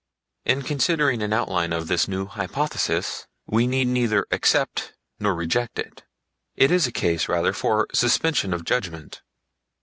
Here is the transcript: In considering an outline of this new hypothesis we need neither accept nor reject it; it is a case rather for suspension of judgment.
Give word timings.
In 0.45 0.63
considering 0.63 1.21
an 1.21 1.31
outline 1.31 1.71
of 1.71 1.87
this 1.87 2.07
new 2.07 2.25
hypothesis 2.25 3.27
we 3.45 3.67
need 3.67 3.85
neither 3.85 4.25
accept 4.31 4.93
nor 5.19 5.35
reject 5.35 5.77
it; 5.77 6.05
it 6.55 6.71
is 6.71 6.87
a 6.87 6.91
case 6.91 7.29
rather 7.29 7.53
for 7.53 7.85
suspension 7.93 8.51
of 8.51 8.65
judgment. 8.65 9.21